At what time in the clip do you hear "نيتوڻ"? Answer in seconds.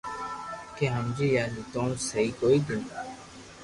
1.53-1.89